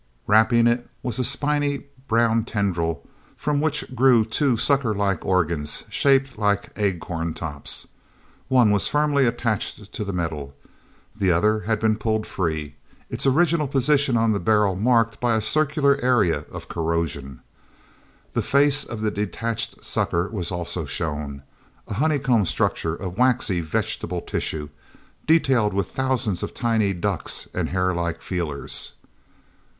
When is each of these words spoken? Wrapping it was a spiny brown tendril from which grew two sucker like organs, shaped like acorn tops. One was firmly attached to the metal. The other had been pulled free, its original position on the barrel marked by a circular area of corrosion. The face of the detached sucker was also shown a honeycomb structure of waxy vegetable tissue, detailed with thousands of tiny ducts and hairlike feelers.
Wrapping 0.25 0.65
it 0.65 0.89
was 1.03 1.19
a 1.19 1.23
spiny 1.23 1.83
brown 2.07 2.43
tendril 2.43 3.05
from 3.37 3.61
which 3.61 3.93
grew 3.93 4.25
two 4.25 4.57
sucker 4.57 4.95
like 4.95 5.23
organs, 5.23 5.83
shaped 5.89 6.39
like 6.39 6.71
acorn 6.75 7.35
tops. 7.35 7.87
One 8.47 8.71
was 8.71 8.87
firmly 8.87 9.27
attached 9.27 9.93
to 9.93 10.03
the 10.03 10.11
metal. 10.11 10.55
The 11.15 11.31
other 11.31 11.59
had 11.67 11.77
been 11.79 11.97
pulled 11.97 12.25
free, 12.25 12.73
its 13.11 13.27
original 13.27 13.67
position 13.67 14.17
on 14.17 14.31
the 14.31 14.39
barrel 14.39 14.75
marked 14.75 15.19
by 15.19 15.35
a 15.35 15.39
circular 15.39 15.99
area 16.01 16.45
of 16.51 16.67
corrosion. 16.67 17.41
The 18.33 18.41
face 18.41 18.83
of 18.83 19.01
the 19.01 19.11
detached 19.11 19.85
sucker 19.85 20.27
was 20.29 20.51
also 20.51 20.83
shown 20.85 21.43
a 21.87 21.93
honeycomb 21.93 22.47
structure 22.47 22.95
of 22.95 23.19
waxy 23.19 23.59
vegetable 23.61 24.21
tissue, 24.21 24.69
detailed 25.27 25.75
with 25.75 25.91
thousands 25.91 26.41
of 26.41 26.55
tiny 26.55 26.91
ducts 26.91 27.47
and 27.53 27.69
hairlike 27.69 28.23
feelers. 28.23 28.93